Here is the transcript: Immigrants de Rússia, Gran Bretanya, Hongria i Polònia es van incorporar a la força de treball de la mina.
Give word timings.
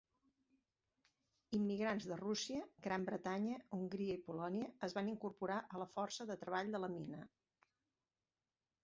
Immigrants 1.57 2.07
de 2.11 2.17
Rússia, 2.21 2.61
Gran 2.87 3.05
Bretanya, 3.09 3.59
Hongria 3.79 4.15
i 4.21 4.23
Polònia 4.31 4.71
es 4.89 4.97
van 4.99 5.13
incorporar 5.13 5.59
a 5.77 5.83
la 5.83 5.87
força 5.99 6.27
de 6.31 6.39
treball 6.45 6.73
de 6.77 6.83
la 6.87 6.91
mina. 6.95 7.21